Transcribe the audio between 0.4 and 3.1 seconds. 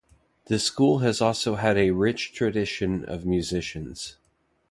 The school has also had a rich tradition